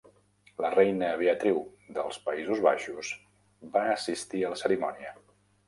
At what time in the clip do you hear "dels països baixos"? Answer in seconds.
1.99-3.13